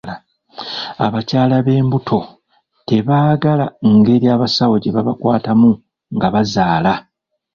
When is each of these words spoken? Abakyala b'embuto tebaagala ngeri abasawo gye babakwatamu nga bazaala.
Abakyala 1.05 1.55
b'embuto 1.65 2.19
tebaagala 2.87 3.65
ngeri 3.95 4.27
abasawo 4.35 4.75
gye 4.81 4.93
babakwatamu 4.95 5.71
nga 6.15 6.27
bazaala. 6.33 6.93